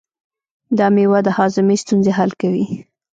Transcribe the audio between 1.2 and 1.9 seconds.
د هاضمې